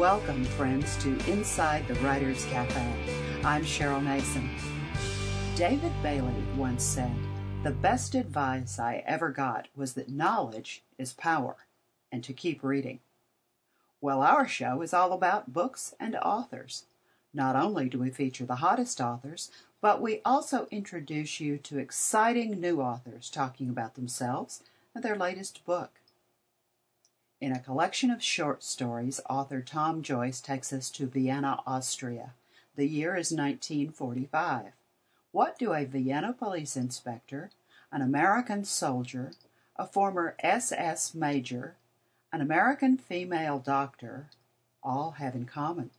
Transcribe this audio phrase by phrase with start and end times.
[0.00, 2.90] Welcome, friends, to Inside the Writer's Cafe.
[3.44, 4.48] I'm Cheryl Nason.
[5.56, 7.14] David Bailey once said,
[7.64, 11.56] The best advice I ever got was that knowledge is power,
[12.10, 13.00] and to keep reading.
[14.00, 16.86] Well, our show is all about books and authors.
[17.34, 19.50] Not only do we feature the hottest authors,
[19.82, 24.62] but we also introduce you to exciting new authors talking about themselves
[24.94, 25.99] and their latest book.
[27.40, 32.34] In a collection of short stories, author Tom Joyce takes us to Vienna, Austria.
[32.76, 34.72] The year is 1945.
[35.32, 37.50] What do a Vienna police inspector,
[37.90, 39.32] an American soldier,
[39.76, 41.76] a former SS major,
[42.30, 44.26] an American female doctor
[44.82, 45.90] all have in common?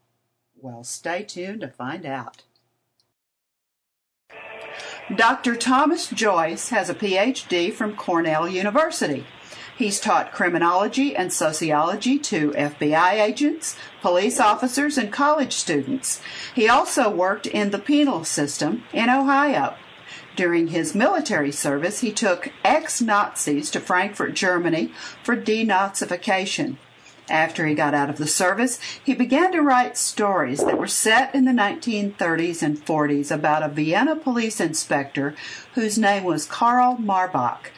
[0.56, 2.44] Well, stay tuned to find out.
[5.16, 5.56] Dr.
[5.56, 9.26] Thomas Joyce has a PhD from Cornell University.
[9.82, 16.22] He's taught criminology and sociology to FBI agents, police officers, and college students.
[16.54, 19.74] He also worked in the penal system in Ohio.
[20.36, 24.94] During his military service, he took ex Nazis to Frankfurt, Germany
[25.24, 26.78] for denazification.
[27.28, 31.34] After he got out of the service, he began to write stories that were set
[31.34, 35.34] in the 1930s and 40s about a Vienna police inspector
[35.74, 37.72] whose name was Karl Marbach.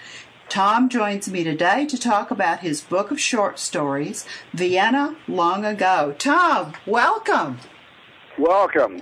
[0.49, 6.13] Tom joins me today to talk about his book of short stories, Vienna Long Ago.
[6.19, 7.59] Tom, welcome.
[8.37, 9.01] Welcome.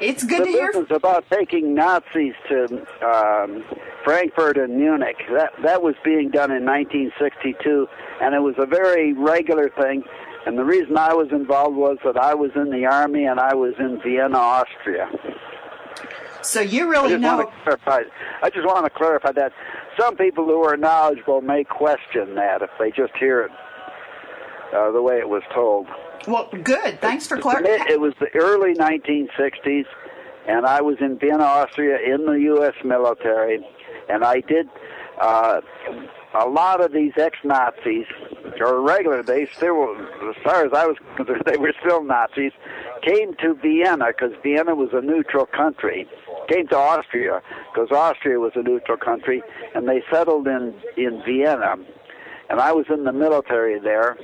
[0.00, 0.70] It's good the to hear.
[0.72, 3.64] This is about taking Nazis to um,
[4.04, 5.16] Frankfurt and Munich.
[5.32, 7.88] That that was being done in 1962,
[8.20, 10.02] and it was a very regular thing.
[10.46, 13.54] And the reason I was involved was that I was in the army and I
[13.54, 15.08] was in Vienna, Austria.
[16.42, 17.36] So you really I know.
[17.36, 18.02] Want to clarify,
[18.42, 19.52] I just want to clarify that
[19.98, 23.50] some people who are knowledgeable may question that if they just hear it
[24.74, 25.86] uh, the way it was told.
[26.26, 27.00] Well, good.
[27.00, 27.90] Thanks for clarifying.
[27.90, 29.84] It was the early 1960s,
[30.46, 32.74] and I was in Vienna, Austria, in the U.S.
[32.84, 33.64] military,
[34.08, 34.68] and I did
[35.20, 35.60] uh,
[36.34, 38.06] a lot of these ex-Nazis,
[38.60, 39.96] or regular, they still,
[40.28, 42.52] as far as I was concerned, they were still Nazis,
[43.02, 46.08] came to Vienna because Vienna was a neutral country.
[46.52, 47.40] Came to Austria
[47.72, 49.42] because Austria was a neutral country,
[49.74, 51.76] and they settled in in Vienna.
[52.50, 54.18] And I was in the military there,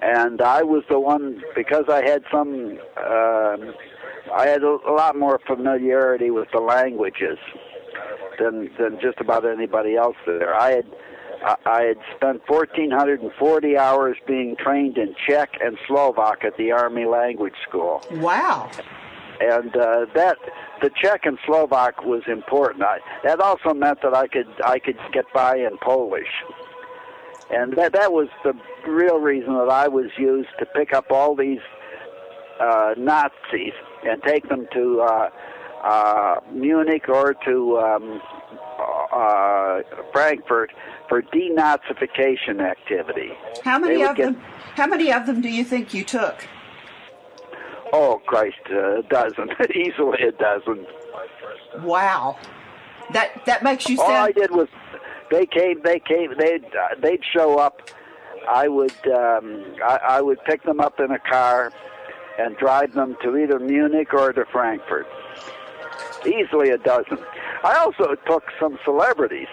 [0.00, 3.56] and I was the one because I had some, uh,
[4.34, 7.38] I had a, a lot more familiarity with the languages
[8.38, 10.54] than than just about anybody else there.
[10.54, 10.86] I had
[11.66, 17.56] I had spent 1,440 hours being trained in Czech and Slovak at the Army Language
[17.68, 18.00] School.
[18.12, 18.70] Wow.
[19.42, 20.38] And uh, that
[20.82, 22.84] the Czech and Slovak was important.
[22.84, 26.30] I, that also meant that I could I could get by in Polish,
[27.50, 28.54] and that that was the
[28.86, 31.58] real reason that I was used to pick up all these
[32.60, 33.72] uh, Nazis
[34.04, 35.30] and take them to uh,
[35.82, 38.22] uh, Munich or to um,
[39.12, 39.80] uh,
[40.12, 40.70] Frankfurt
[41.08, 43.32] for denazification activity.
[43.64, 44.42] How many of get- them?
[44.76, 46.46] How many of them do you think you took?
[47.92, 50.86] Oh Christ, uh, a dozen, easily a dozen.
[51.82, 52.38] Wow.
[53.12, 54.68] That that makes you All I did was
[55.30, 57.90] they came, they came, they'd uh, they'd show up.
[58.48, 61.72] I would um, I, I would pick them up in a car
[62.38, 65.06] and drive them to either Munich or to Frankfurt.
[66.26, 67.18] Easily a dozen.
[67.64, 69.48] I also took some celebrities.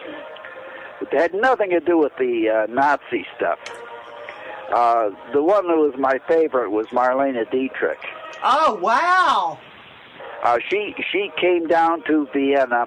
[1.02, 3.60] It had nothing to do with the uh, Nazi stuff.
[4.74, 8.00] Uh, the one that was my favorite was Marlene Dietrich.
[8.44, 9.60] Oh wow.
[10.44, 12.86] Uh, she she came down to Vienna,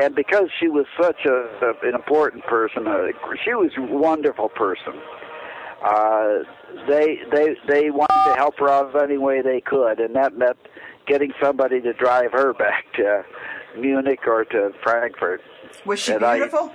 [0.00, 3.08] and because she was such a, a an important person, uh,
[3.44, 4.94] she was a wonderful person.
[5.84, 6.44] Uh,
[6.88, 10.56] they they they wanted to help her out any way they could, and that meant
[11.06, 13.24] getting somebody to drive her back to
[13.78, 15.42] Munich or to Frankfurt.
[15.84, 16.72] Was she And I- beautiful?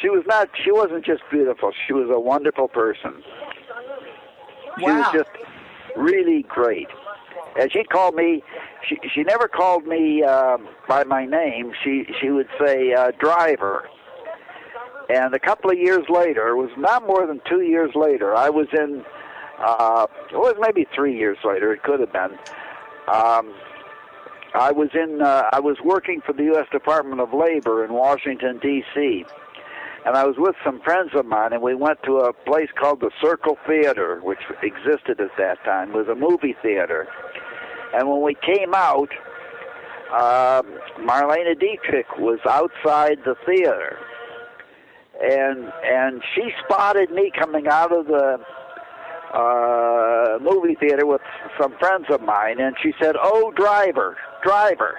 [0.00, 0.48] She was not.
[0.64, 1.72] She wasn't just beautiful.
[1.86, 3.22] She was a wonderful person.
[4.78, 5.10] She was Wow.
[5.12, 5.30] just
[5.98, 6.88] really great.
[7.58, 8.42] And she called me.
[8.88, 10.58] She she never called me uh,
[10.88, 11.72] by my name.
[11.82, 13.88] She she would say uh, driver.
[15.10, 18.34] And a couple of years later, it was not more than two years later.
[18.34, 19.04] I was in.
[19.58, 21.72] Uh, it was maybe three years later.
[21.72, 22.38] It could have been.
[23.12, 23.54] Um,
[24.54, 25.22] I was in.
[25.22, 26.66] Uh, I was working for the U.S.
[26.70, 29.24] Department of Labor in Washington D.C
[30.04, 33.00] and I was with some friends of mine, and we went to a place called
[33.00, 35.90] the Circle Theater, which existed at that time.
[35.90, 37.08] It was a movie theater.
[37.94, 39.10] And when we came out,
[40.12, 40.62] uh,
[41.00, 43.98] Marlene Dietrich was outside the theater,
[45.20, 48.38] and and she spotted me coming out of the
[49.34, 51.20] uh, movie theater with
[51.60, 54.96] some friends of mine, and she said, "Oh, driver, driver."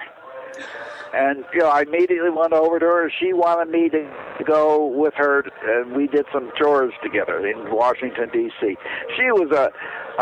[1.12, 3.12] And you know, I immediately went over to her.
[3.18, 4.08] She wanted me to
[4.46, 8.76] go with her, and we did some chores together in Washington D.C.
[9.16, 9.70] She was a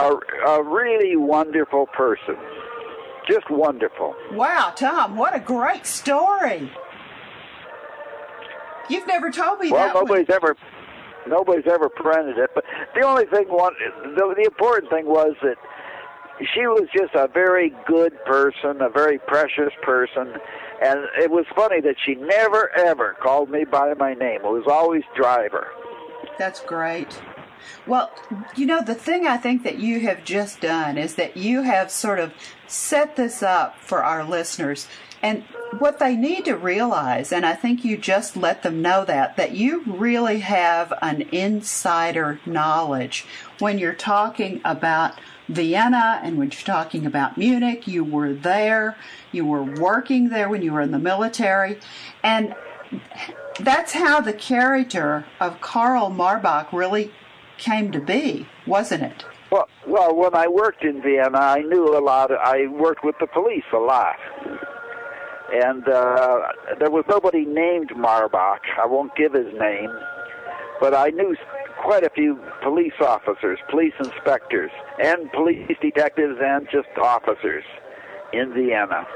[0.00, 2.37] a, a really wonderful person,
[3.29, 4.14] just wonderful.
[4.32, 6.70] Wow, Tom, what a great story!
[8.88, 9.94] You've never told me well, that.
[9.94, 10.37] Well, nobody's one.
[10.37, 10.56] ever
[11.29, 12.50] nobody's ever printed it.
[12.55, 12.64] But
[12.94, 13.75] the only thing, one,
[14.17, 15.56] the, the important thing was that
[16.55, 20.35] she was just a very good person, a very precious person,
[20.83, 24.41] and it was funny that she never ever called me by my name.
[24.45, 25.69] It was always Driver.
[26.39, 27.21] That's great.
[27.87, 28.13] Well,
[28.57, 31.91] you know, the thing I think that you have just done is that you have
[31.91, 32.33] sort of
[32.67, 34.89] set this up for our listeners.
[35.23, 35.45] And
[35.79, 39.53] what they need to realize, and I think you just let them know that, that
[39.53, 43.26] you really have an insider knowledge
[43.59, 45.19] when you're talking about
[45.49, 47.87] Vienna and when you're talking about Munich.
[47.87, 48.97] You were there,
[49.32, 51.79] you were working there when you were in the military.
[52.23, 52.55] And
[53.61, 57.12] that's how the character of Karl Marbach really
[57.59, 59.25] came to be, wasn't it?
[59.50, 62.31] Well, well, when I worked in Vienna, I knew a lot.
[62.31, 64.17] I worked with the police a lot,
[65.53, 66.49] and uh,
[66.79, 68.61] there was nobody named Marbach.
[68.81, 69.91] I won't give his name,
[70.81, 71.35] but I knew
[71.83, 74.71] quite a few police officers, police inspectors,
[75.03, 77.65] and police detectives, and just officers
[78.33, 79.06] in Vienna.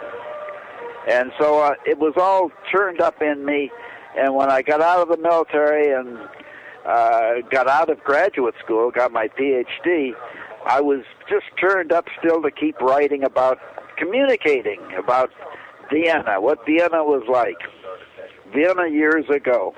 [1.08, 3.70] And so uh, it was all turned up in me.
[4.16, 6.18] And when I got out of the military and
[6.86, 10.12] uh, got out of graduate school, got my PhD,
[10.66, 13.58] I was just turned up still to keep writing about
[13.96, 15.30] communicating about
[15.92, 17.58] Vienna, what Vienna was like.
[18.52, 19.74] Vienna years ago.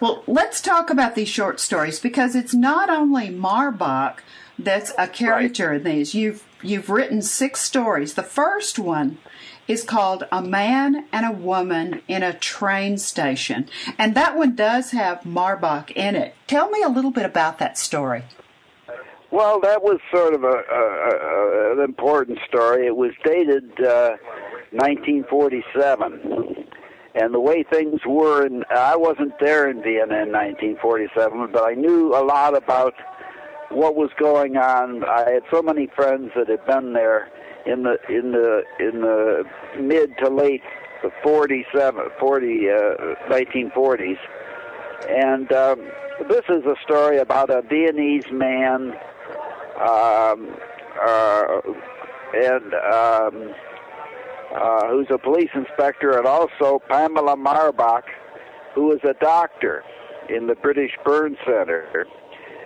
[0.00, 4.18] Well, let's talk about these short stories because it's not only Marbach
[4.58, 5.76] that's a character right.
[5.76, 6.14] in these.
[6.14, 8.14] You've you've written six stories.
[8.14, 9.18] The first one
[9.68, 13.68] is called A Man and a Woman in a Train Station.
[13.98, 16.34] And that one does have Marbach in it.
[16.46, 18.24] Tell me a little bit about that story.
[19.32, 22.86] Well, that was sort of a, a, a an important story.
[22.86, 24.16] It was dated uh,
[24.72, 26.66] 1947,
[27.14, 31.74] and the way things were, and I wasn't there in Vienna in 1947, but I
[31.74, 32.94] knew a lot about
[33.70, 35.04] what was going on.
[35.04, 37.30] I had so many friends that had been there
[37.66, 39.44] in the in the in the
[39.80, 40.62] mid to late
[41.22, 42.74] 47, 40, uh,
[43.28, 44.18] 1940s,
[45.08, 45.88] and um,
[46.28, 48.92] this is a story about a Viennese man
[49.80, 50.54] um,
[51.02, 51.60] uh,
[52.34, 53.54] and um,
[54.54, 58.02] uh, who's a police inspector, and also Pamela Marbach,
[58.74, 59.82] who is a doctor
[60.28, 62.06] in the British Burn Center.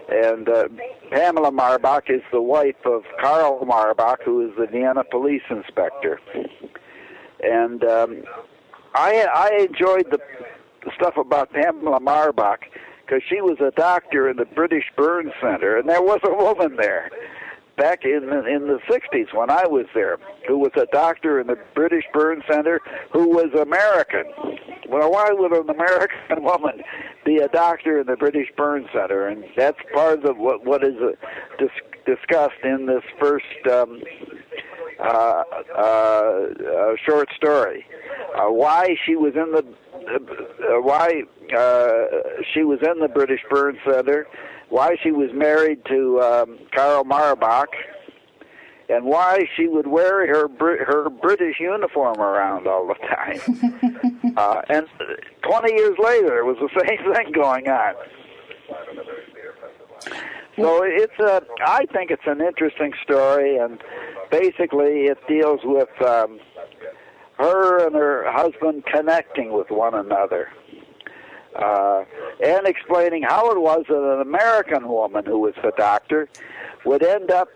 [0.08, 0.64] And uh,
[1.10, 6.20] Pamela Marbach is the wife of Karl Marbach, who is the Vienna police inspector.
[7.42, 8.24] And um,
[8.94, 10.18] I I enjoyed the
[10.94, 12.58] stuff about Pamela Marbach
[13.04, 16.76] because she was a doctor in the British Burn Center, and there was a woman
[16.76, 17.10] there
[17.76, 21.48] back in the, in the 60s when I was there who was a doctor in
[21.48, 22.80] the British Burn Center
[23.12, 24.24] who was American.
[24.88, 26.82] Well, why would an American woman
[27.24, 29.28] be a doctor in the British Burn Center?
[29.28, 31.12] And that's part of what what is uh,
[31.58, 31.70] dis-
[32.06, 34.02] discussed in this first um,
[35.00, 35.42] uh,
[35.76, 37.86] uh, uh, short story.
[38.36, 39.64] Uh, why she was in the
[40.06, 42.04] uh, why uh,
[42.52, 44.26] she was in the British Burn Center,
[44.68, 47.66] why she was married to um, Karl Marbach,
[48.88, 50.48] and why she would wear her
[50.84, 54.34] her British uniform around all the time.
[54.36, 54.86] uh, and
[55.42, 57.94] 20 years later, it was the same thing going on.
[60.56, 63.82] So it's a, I think it's an interesting story, and
[64.30, 66.38] basically it deals with um,
[67.38, 70.48] her and her husband connecting with one another.
[71.56, 72.04] Uh,
[72.44, 76.28] and explaining how it was that an American woman who was a doctor
[76.84, 77.48] would end up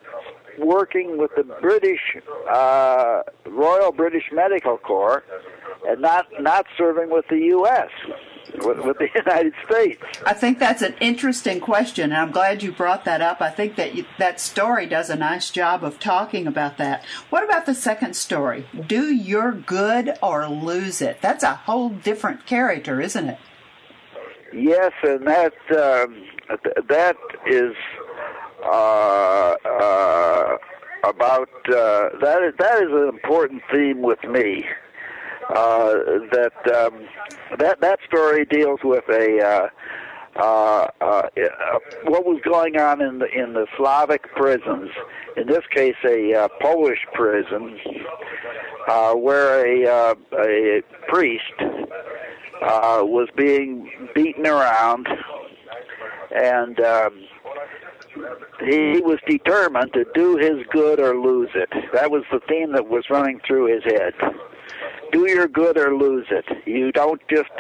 [0.58, 2.16] working with the British
[2.50, 5.24] uh, Royal British Medical Corps
[5.86, 7.90] and not not serving with the U.S.
[8.64, 10.02] With, with, the United States.
[10.24, 13.42] I think that's an interesting question, and I'm glad you brought that up.
[13.42, 17.04] I think that you, that story does a nice job of talking about that.
[17.28, 18.66] What about the second story?
[18.86, 21.20] Do your good or lose it?
[21.20, 23.38] That's a whole different character, isn't it?
[24.52, 26.24] Yes, and that um,
[26.88, 27.74] that is
[28.64, 30.56] uh, uh,
[31.04, 32.42] about uh, that.
[32.42, 34.64] Is, that is an important theme with me.
[35.50, 35.94] Uh,
[36.32, 37.06] that um,
[37.58, 39.70] that that story deals with a
[40.36, 41.28] uh, uh,
[42.04, 44.90] what was going on in the in the Slavic prisons.
[45.36, 47.78] In this case, a Polish prison
[48.88, 51.52] uh, where a a priest
[52.62, 55.08] uh, was being beaten around,
[56.34, 57.24] and um,
[58.60, 61.70] he was determined to do his good or lose it.
[61.92, 64.14] That was the theme that was running through his head.
[65.12, 66.44] Do your good or lose it.
[66.66, 67.50] You don't just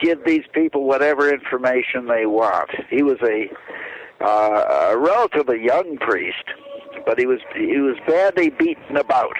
[0.00, 2.70] give these people whatever information they want.
[2.90, 3.50] He was a,
[4.20, 6.44] uh, a relatively young priest,
[7.06, 9.36] but he was he was badly beaten about,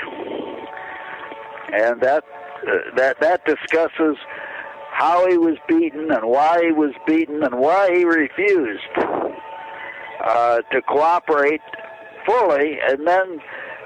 [1.72, 2.24] and that
[2.66, 4.16] uh, that that discusses
[5.02, 8.94] how he was beaten and why he was beaten and why he refused
[10.24, 11.60] uh, to cooperate
[12.24, 13.40] fully, and then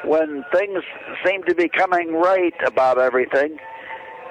[0.04, 0.82] when things
[1.24, 3.56] seemed to be coming right about everything,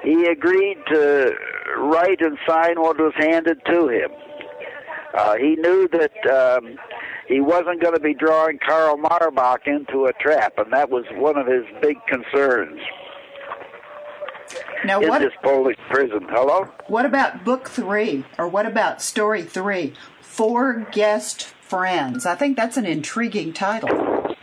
[0.04, 1.34] he agreed to
[1.78, 4.12] write and sign what was handed to him.
[5.16, 6.78] Uh, he knew that um,
[7.28, 11.36] he wasn't going to be drawing Karl Marbach into a trap, and that was one
[11.36, 12.80] of his big concerns.
[14.84, 16.28] Now, in what, this Polish prison.
[16.30, 16.68] Hello?
[16.88, 19.94] what about book three, or what about story three?
[20.22, 22.26] Four guest friends.
[22.26, 23.90] I think that's an intriguing title.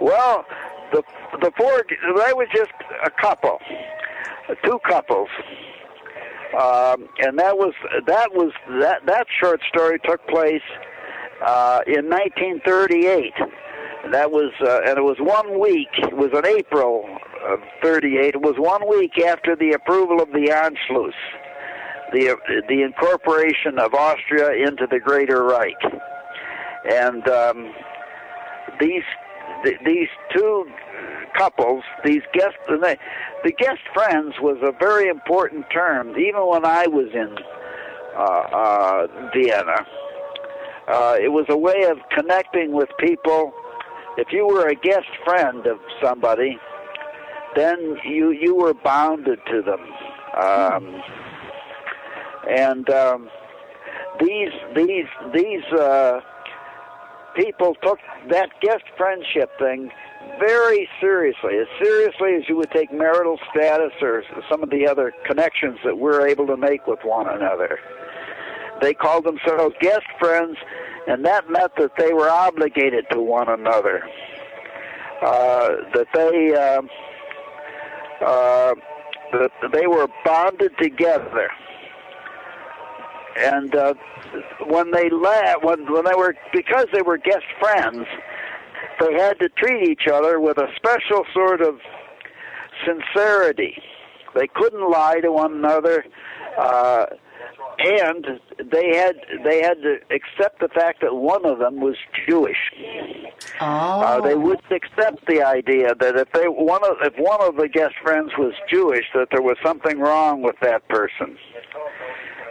[0.00, 0.44] well,
[0.92, 1.02] the
[1.40, 1.84] the four
[2.16, 2.72] they were just
[3.04, 3.58] a couple,
[4.64, 5.28] two couples,
[6.60, 7.74] um, and that was
[8.06, 10.62] that was that that short story took place
[11.44, 13.32] uh, in 1938.
[14.10, 15.88] That was uh, and it was one week.
[15.98, 17.13] It was in April
[17.46, 18.34] of 38.
[18.34, 21.14] It was one week after the approval of the Anschluss,
[22.12, 22.36] the
[22.68, 25.82] the incorporation of Austria into the Greater Reich,
[26.90, 27.74] and um,
[28.80, 29.02] these
[29.64, 30.64] th- these two
[31.36, 32.96] couples, these guest the,
[33.44, 36.10] the guest friends was a very important term.
[36.10, 37.36] Even when I was in
[38.16, 39.86] uh, uh, Vienna,
[40.88, 43.52] uh, it was a way of connecting with people.
[44.16, 46.58] If you were a guest friend of somebody,
[47.56, 49.80] then you you were bounded to them,
[50.42, 51.02] um,
[52.48, 53.30] and um,
[54.20, 56.20] these these these uh,
[57.36, 57.98] people took
[58.30, 59.90] that guest friendship thing
[60.38, 65.12] very seriously, as seriously as you would take marital status or some of the other
[65.26, 67.78] connections that we're able to make with one another.
[68.80, 70.56] They called themselves guest friends,
[71.06, 74.02] and that meant that they were obligated to one another.
[75.22, 76.82] Uh, that they uh,
[78.24, 78.74] uh,
[79.72, 81.48] they were bonded together,
[83.36, 83.94] and uh,
[84.66, 88.06] when they la- when when they were because they were guest friends,
[89.00, 91.80] they had to treat each other with a special sort of
[92.86, 93.76] sincerity.
[94.34, 96.04] They couldn't lie to one another.
[96.58, 97.06] Uh,
[97.78, 98.40] and
[98.72, 101.96] they had they had to accept the fact that one of them was
[102.28, 102.56] Jewish.
[103.60, 103.66] Oh.
[103.66, 107.68] Uh, they wouldn't accept the idea that if they one of if one of the
[107.68, 111.36] guest friends was Jewish, that there was something wrong with that person.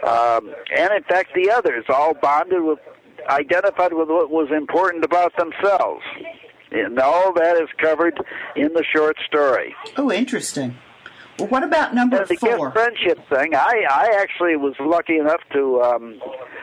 [0.06, 2.78] Um, and in fact, the others all bonded with,
[3.28, 6.02] identified with what was important about themselves.
[6.72, 8.18] And all that is covered
[8.56, 9.74] in the short story.
[9.96, 10.76] Oh, interesting.
[11.38, 12.70] Well, what about number the four?
[12.70, 16.20] guest friendship thing, I, I actually was lucky enough to um,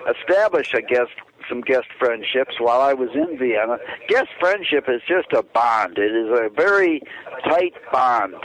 [0.09, 1.11] establish a guest
[1.49, 3.77] some guest friendships while I was in Vienna.
[4.07, 5.97] Guest friendship is just a bond.
[5.97, 7.01] It is a very
[7.43, 8.35] tight bond.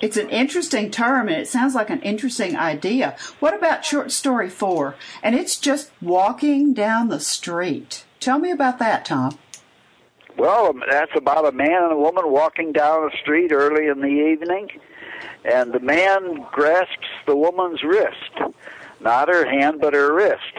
[0.00, 3.16] It's an interesting term and it sounds like an interesting idea.
[3.40, 4.94] What about short story four?
[5.22, 8.04] And it's just walking down the street.
[8.20, 9.38] Tell me about that, Tom.
[10.40, 14.06] Well, that's about a man and a woman walking down the street early in the
[14.06, 14.68] evening,
[15.44, 18.54] and the man grasps the woman's wrist,
[19.02, 20.56] not her hand, but her wrist.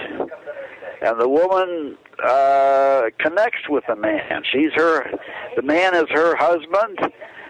[1.01, 4.43] And the woman uh, connects with the man.
[4.51, 5.09] She's her,
[5.55, 6.99] the man is her husband,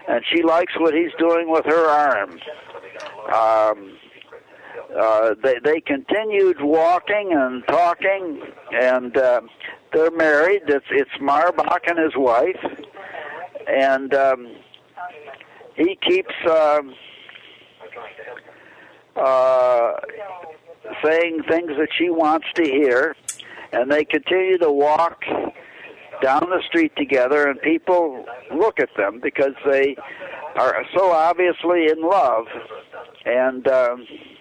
[0.08, 2.40] and she likes what he's doing with her arm.
[3.30, 3.98] Um,
[4.98, 9.40] uh, they they continued walking and talking, and uh,
[9.92, 10.62] they're married.
[10.68, 12.60] It's it's Marbach and his wife,
[13.66, 14.54] and um,
[15.76, 16.94] he keeps um
[19.16, 19.92] uh,
[21.02, 23.16] saying things that she wants to hear,
[23.72, 25.22] and they continue to walk
[26.22, 29.96] down the street together, and people look at them because they
[30.56, 32.46] are so obviously in love,
[33.24, 33.66] and.
[33.68, 34.31] Um, uh,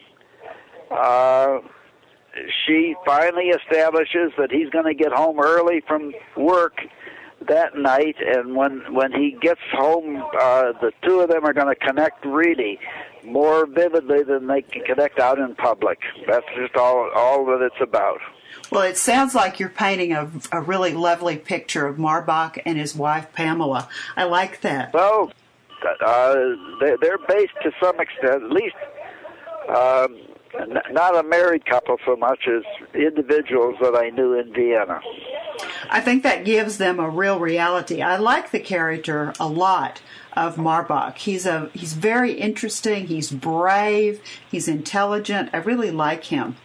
[2.65, 6.81] she finally establishes that he's going to get home early from work
[7.47, 11.73] that night, and when when he gets home, uh, the two of them are going
[11.73, 12.79] to connect really
[13.23, 15.99] more vividly than they can connect out in public.
[16.27, 18.19] That's just all all that it's about.
[18.71, 22.95] Well, it sounds like you're painting a, a really lovely picture of Marbach and his
[22.95, 23.89] wife Pamela.
[24.15, 24.93] I like that.
[24.93, 25.31] Well,
[26.05, 26.35] uh,
[26.79, 28.75] they, they're based to some extent, at least.
[29.67, 30.30] Um,
[30.91, 34.99] not a married couple so much as individuals that I knew in Vienna.
[35.89, 38.01] I think that gives them a real reality.
[38.01, 40.01] I like the character a lot
[40.33, 41.17] of Marbach.
[41.17, 43.07] He's a he's very interesting.
[43.07, 44.21] He's brave.
[44.49, 45.49] He's intelligent.
[45.53, 46.57] I really like him.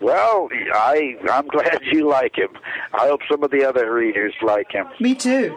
[0.00, 2.50] Well, I I'm glad you like him.
[2.92, 4.86] I hope some of the other readers like him.
[5.00, 5.56] Me too.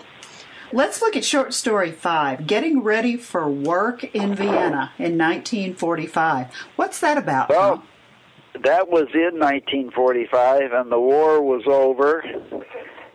[0.72, 6.54] Let's look at short story five Getting Ready for Work in Vienna in 1945.
[6.76, 7.50] What's that about?
[7.50, 7.88] Well, Tom?
[8.64, 12.24] that was in 1945, and the war was over,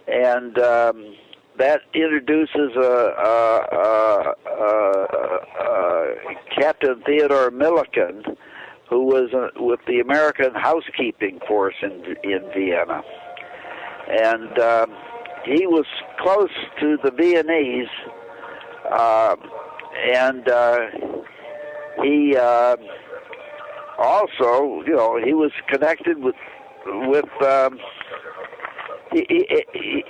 [0.09, 1.15] and um,
[1.57, 5.15] that introduces a, a, a,
[6.59, 8.25] Captain Theodore Milliken,
[8.91, 13.03] who was uh, with the American housekeeping force in in Vienna,
[14.09, 14.59] and.
[14.59, 14.97] Um,
[15.45, 15.87] he was
[16.19, 17.89] close to the Viennese,
[18.91, 19.37] uh,
[20.15, 20.79] and uh,
[22.03, 22.77] he uh,
[23.99, 26.37] also, you know, he was connected with
[26.87, 27.43] with.
[27.43, 27.79] Um,
[29.13, 30.05] he, he, he,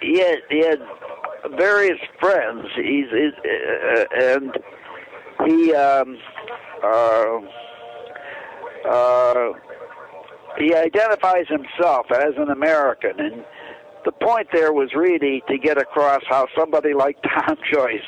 [0.00, 0.78] he, had, he had
[1.56, 2.66] various friends.
[2.74, 4.58] He's, he's uh, and
[5.46, 6.18] he um,
[6.82, 7.38] uh,
[8.88, 9.52] uh,
[10.58, 13.44] he identifies himself as an American and
[14.04, 18.00] the point there was really to get across how somebody like Tom Joyce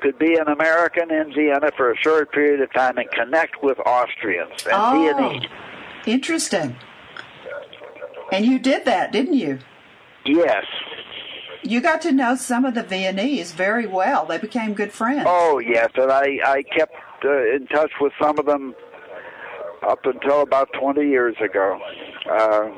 [0.00, 3.78] could be an American in Vienna for a short period of time and connect with
[3.80, 5.48] Austrians and oh, Viennese.
[6.06, 6.76] Interesting.
[8.32, 9.58] And you did that, didn't you?
[10.24, 10.64] Yes.
[11.62, 14.24] You got to know some of the Viennese very well.
[14.24, 15.24] They became good friends.
[15.26, 15.90] Oh, yes.
[15.96, 18.74] And I, I kept uh, in touch with some of them
[19.86, 21.78] up until about 20 years ago.
[22.30, 22.70] Uh,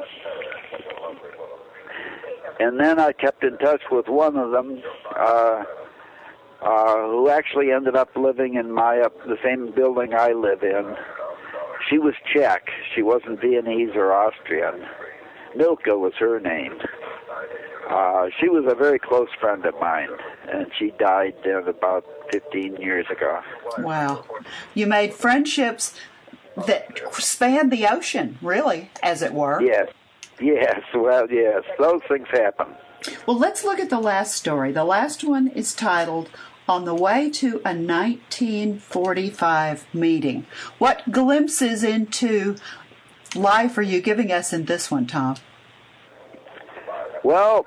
[2.60, 4.82] and then I kept in touch with one of them,
[5.16, 5.64] uh,
[6.62, 10.96] uh, who actually ended up living in my uh, the same building I live in.
[11.90, 12.68] She was Czech.
[12.94, 14.86] She wasn't Viennese or Austrian.
[15.56, 16.78] Milka was her name.
[17.90, 20.08] Uh, she was a very close friend of mine,
[20.50, 23.40] and she died then about 15 years ago.
[23.78, 24.24] Wow.
[24.72, 25.94] You made friendships
[26.66, 29.60] that spanned the ocean, really, as it were.
[29.60, 29.88] Yes.
[30.40, 32.68] Yes, well, yes, those things happen.
[33.26, 34.72] Well, let's look at the last story.
[34.72, 36.30] The last one is titled
[36.68, 40.46] On the Way to a 1945 Meeting.
[40.78, 42.56] What glimpses into
[43.34, 45.36] life are you giving us in this one, Tom?
[47.24, 47.66] Well,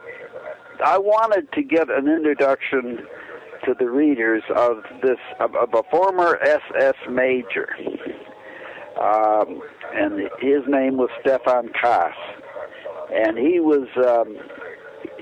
[0.83, 3.05] I wanted to give an introduction
[3.65, 7.69] to the readers of this of, of a former SS major,
[9.01, 9.61] um,
[9.93, 12.13] and his name was Stefan Kass
[13.13, 14.37] and he was um,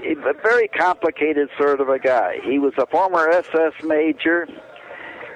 [0.04, 2.40] a very complicated sort of a guy.
[2.44, 4.48] He was a former SS major,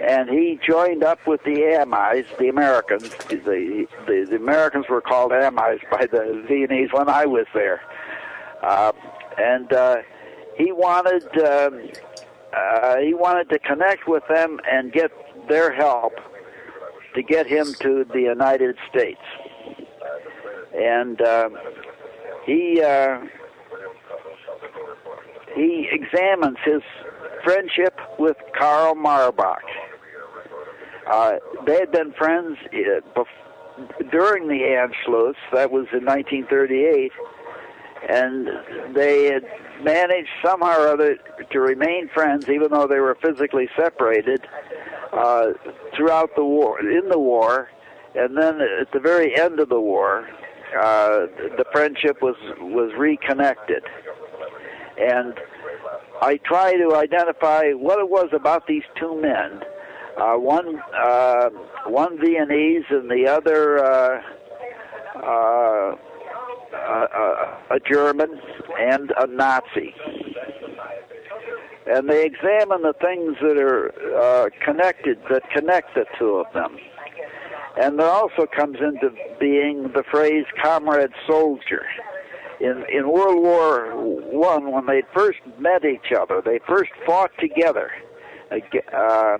[0.01, 3.09] and he joined up with the Amis, the Americans.
[3.29, 7.81] The, the, the Americans were called Amis by the Viennese when I was there,
[8.61, 8.91] uh,
[9.37, 9.97] and uh,
[10.57, 11.89] he wanted um,
[12.55, 15.11] uh, he wanted to connect with them and get
[15.47, 16.13] their help
[17.15, 19.21] to get him to the United States.
[20.75, 21.49] And uh,
[22.47, 23.19] he uh,
[25.53, 26.81] he examines his
[27.43, 29.61] friendship with Karl Marbach.
[31.11, 31.33] Uh,
[31.65, 35.35] they had been friends uh, bef- during the Anschluss.
[35.53, 37.11] That was in 1938,
[38.09, 39.43] and they had
[39.83, 41.17] managed somehow or other
[41.51, 44.45] to remain friends, even though they were physically separated
[45.11, 45.47] uh,
[45.95, 46.79] throughout the war.
[46.79, 47.69] In the war,
[48.15, 50.27] and then at the very end of the war,
[50.75, 51.27] uh,
[51.57, 53.83] the friendship was was reconnected,
[54.99, 55.33] and
[56.21, 59.61] I try to identify what it was about these two men.
[60.17, 61.49] Uh, one uh,
[61.85, 64.21] one Viennese and the other uh,
[65.15, 65.95] uh,
[67.71, 68.39] a German
[68.77, 69.95] and a Nazi.
[71.89, 76.77] And they examine the things that are connected, that connect the two of them.
[77.79, 81.85] And there also comes into being the phrase comrade soldier.
[82.59, 87.91] In, in World War One, when they first met each other, they first fought together.
[88.51, 89.37] Uh,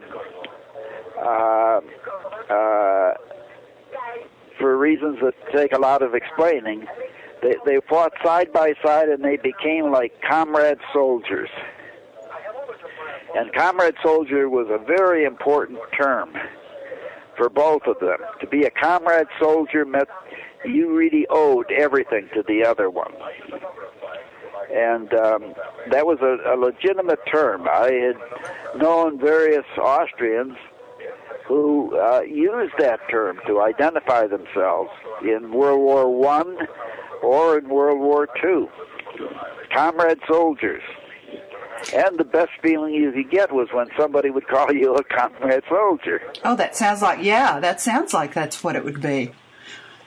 [1.19, 1.79] uh,
[2.49, 3.13] uh,
[4.59, 6.85] for reasons that take a lot of explaining,
[7.41, 11.49] they, they fought side by side and they became like comrade soldiers.
[13.35, 16.33] And comrade soldier was a very important term
[17.37, 18.17] for both of them.
[18.41, 20.09] To be a comrade soldier meant
[20.65, 23.13] you really owed everything to the other one.
[24.73, 25.53] And um,
[25.91, 27.67] that was a, a legitimate term.
[27.69, 30.57] I had known various Austrians
[31.47, 34.89] who uh, used that term to identify themselves
[35.21, 36.57] in World War One
[37.21, 38.67] or in World War Two.
[39.73, 40.83] Comrade soldiers.
[41.93, 45.63] And the best feeling you could get was when somebody would call you a comrade
[45.69, 46.21] soldier.
[46.43, 49.31] Oh, that sounds like, yeah, that sounds like that's what it would be.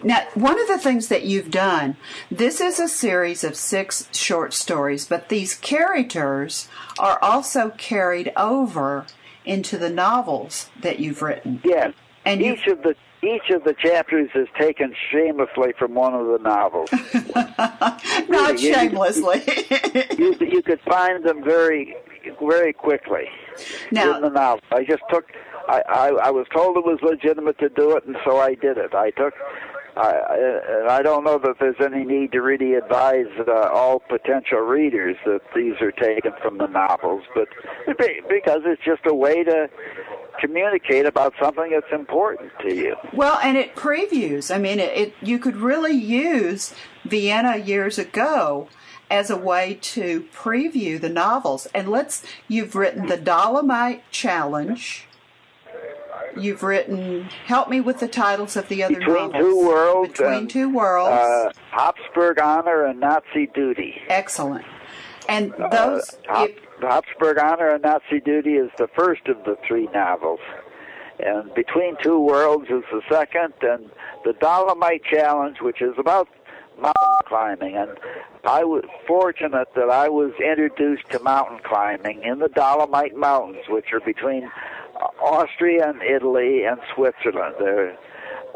[0.02, 1.96] Now, one of the things that you've done,
[2.30, 9.06] this is a series of six short stories, but these characters are also carried over
[9.44, 11.60] into the novels that you've written.
[11.64, 11.92] Yes.
[12.24, 16.38] And each of the each of the chapters is taken shamelessly from one of the
[16.38, 16.90] novels.
[18.28, 19.42] Not shamelessly.
[20.18, 21.96] you, you could find them very,
[22.40, 23.24] very quickly
[23.90, 24.62] now, in the novel.
[24.72, 25.26] I just took.
[25.68, 28.78] I, I I was told it was legitimate to do it, and so I did
[28.78, 28.94] it.
[28.94, 29.34] I took.
[29.96, 35.16] I, I don't know that there's any need to really advise uh, all potential readers
[35.24, 37.48] that these are taken from the novels, but
[37.86, 39.68] because it's just a way to
[40.40, 42.96] communicate about something that's important to you.
[43.12, 44.54] Well, and it previews.
[44.54, 46.74] I mean, it, it you could really use
[47.04, 48.68] Vienna years ago
[49.10, 51.66] as a way to preview the novels.
[51.74, 55.06] And let's you've written the Dolomite Challenge.
[56.36, 57.24] You've written.
[57.46, 59.42] Help me with the titles of the other Between novels.
[59.42, 60.12] Two Worlds.
[60.12, 61.10] Between and, Two Worlds.
[61.10, 64.00] Uh, Habsburg Honor and Nazi Duty.
[64.08, 64.64] Excellent.
[65.28, 66.16] And those.
[66.28, 66.48] Uh,
[66.80, 70.40] Habsburg Honor and Nazi Duty is the first of the three novels.
[71.18, 73.90] And Between Two Worlds is the second, and
[74.24, 76.28] the Dolomite Challenge, which is about
[76.80, 77.76] mountain climbing.
[77.76, 77.90] And
[78.44, 83.92] I was fortunate that I was introduced to mountain climbing in the Dolomite Mountains, which
[83.92, 84.50] are between
[85.22, 87.54] Austria and Italy and Switzerland.
[87.58, 87.96] They're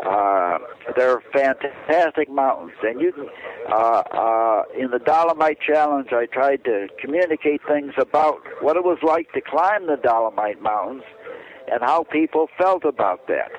[0.05, 0.59] uh,
[0.97, 3.29] they're fantastic mountains, and you can.
[3.71, 8.99] Uh, uh, in the Dolomite Challenge, I tried to communicate things about what it was
[9.03, 11.05] like to climb the Dolomite Mountains
[11.71, 13.51] and how people felt about that.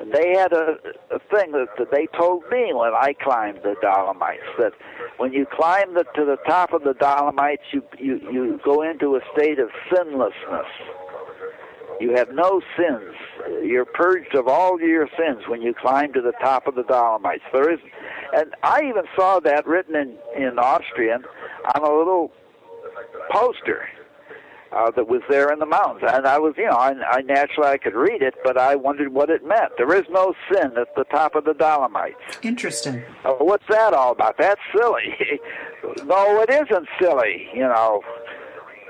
[0.00, 0.76] And they had a,
[1.12, 4.72] a thing that, that they told me when I climbed the Dolomites that
[5.18, 9.14] when you climb the, to the top of the Dolomites, you you you go into
[9.14, 10.66] a state of sinlessness
[12.00, 13.14] you have no sins.
[13.62, 17.44] You're purged of all your sins when you climb to the top of the Dolomites.
[17.52, 17.80] There is,
[18.36, 21.24] and I even saw that written in in Austrian
[21.74, 22.32] on a little
[23.30, 23.88] poster
[24.74, 26.10] uh, that was there in the mountains.
[26.12, 29.12] And I was, you know, I, I naturally I could read it, but I wondered
[29.12, 29.72] what it meant.
[29.76, 32.16] There is no sin at the top of the Dolomites.
[32.42, 33.02] Interesting.
[33.24, 34.36] Uh, what's that all about?
[34.38, 35.16] That's silly.
[36.04, 37.48] no, it isn't silly.
[37.54, 38.02] You know,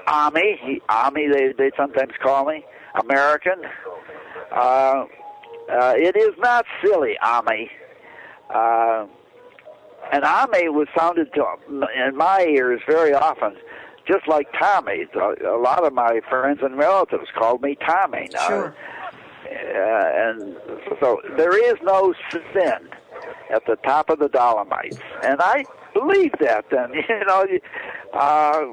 [0.06, 2.64] Ami, Ami, they they sometimes call me.
[3.02, 3.62] American.
[4.52, 5.04] Uh,
[5.70, 7.70] uh, it is not silly, Ami.
[8.54, 9.06] Uh,
[10.12, 11.44] and Ami was sounded to,
[11.96, 13.56] in my ears very often
[14.06, 15.06] just like Tommy.
[15.14, 18.28] A lot of my friends and relatives called me Tommy.
[18.32, 18.48] Now.
[18.48, 18.76] Sure.
[19.46, 20.56] Uh, and
[21.00, 22.14] so there is no
[22.52, 22.88] sin
[23.50, 26.64] at the top of the Dolomites, and I believe that.
[26.70, 27.46] Then you know,
[28.14, 28.64] uh,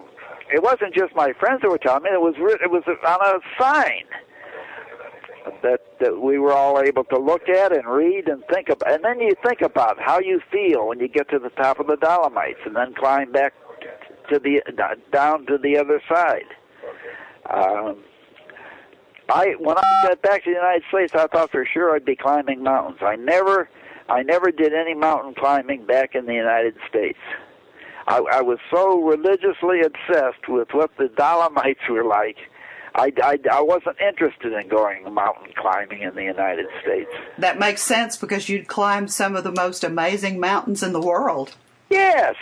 [0.52, 3.40] it wasn't just my friends that were telling me; it was it was on a
[3.62, 4.04] sign
[5.64, 8.92] that that we were all able to look at and read and think about.
[8.92, 11.88] And then you think about how you feel when you get to the top of
[11.88, 13.54] the Dolomites, and then climb back
[14.30, 14.62] to the
[15.12, 16.46] down to the other side.
[17.50, 18.04] Um,
[19.30, 22.16] I when I got back to the United States, I thought for sure I'd be
[22.16, 23.00] climbing mountains.
[23.02, 23.70] I never,
[24.10, 27.20] I never did any mountain climbing back in the United States.
[28.08, 32.38] I, I was so religiously obsessed with what the Dolomites were like.
[32.94, 37.10] I, I, I wasn't interested in going mountain climbing in the United States.
[37.38, 41.56] That makes sense because you'd climb some of the most amazing mountains in the world.
[41.90, 42.36] Yes.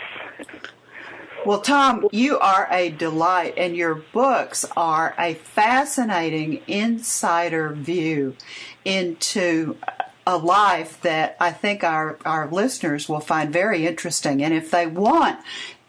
[1.46, 8.36] Well, Tom, you are a delight, and your books are a fascinating insider view
[8.84, 9.76] into
[10.26, 14.42] a life that I think our, our listeners will find very interesting.
[14.42, 15.40] And if they want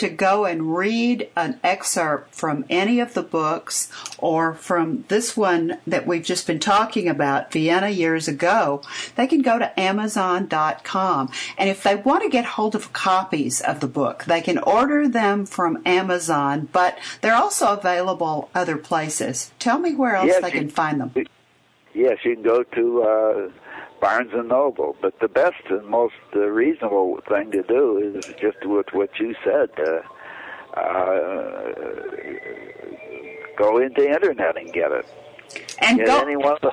[0.02, 5.78] to go and read an excerpt from any of the books or from this one
[5.86, 8.82] that we've just been talking about, Vienna Years Ago,
[9.16, 11.32] they can go to Amazon.com.
[11.56, 15.08] And if they want to get hold of copies of the book, they can order
[15.08, 19.52] them from Amazon, but they're also available other places.
[19.60, 21.14] Tell me where else yes, they can find them.
[21.94, 23.52] Yes, you can go to uh,
[24.02, 24.98] Barnes and Noble.
[25.02, 29.36] But the best and most uh, reasonable thing to do is just with what you
[29.46, 29.70] said.
[29.80, 30.02] Uh,
[30.78, 31.72] uh,
[33.58, 35.06] go into internet and get it.
[35.80, 36.72] And get go any one of the,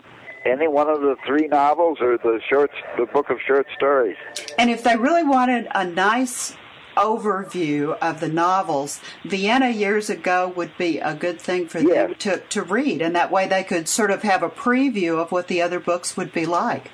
[0.48, 4.16] any one of the three novels or the short, the book of short stories.
[4.58, 6.56] And if they really wanted a nice
[6.96, 11.88] overview of the novels, Vienna years ago would be a good thing for Yes.
[11.94, 15.30] them to, to read, and that way they could sort of have a preview of
[15.30, 16.90] what the other books would be like.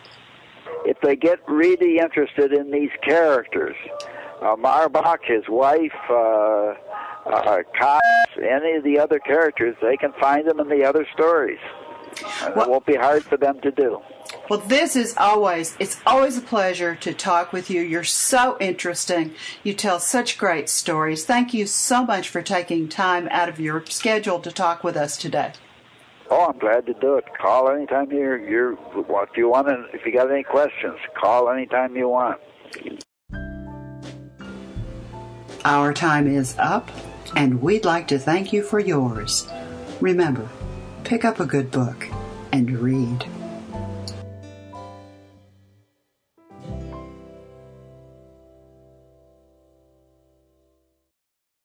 [0.85, 3.77] If they get really interested in these characters,
[4.43, 6.75] uh, Marbach, his wife, uh,
[7.27, 8.05] uh, Cox,
[8.37, 11.59] any of the other characters, they can find them in the other stories.
[12.45, 14.01] And Well- it won't be hard for them to do.
[14.49, 17.81] Well, this is always, it's always a pleasure to talk with you.
[17.81, 19.35] You're so interesting.
[19.63, 21.25] You tell such great stories.
[21.25, 25.17] Thank you so much for taking time out of your schedule to talk with us
[25.17, 25.53] today.
[26.31, 27.25] Oh, I'm glad to do it.
[27.39, 31.97] Call anytime you're you're what you want, and if you got any questions, call anytime
[31.97, 32.41] you want.
[35.65, 36.91] Our time is up,
[37.37, 39.49] and we'd like to thank you for yours.
[40.01, 40.49] Remember,
[41.05, 42.07] pick up a good book
[42.53, 43.27] and read.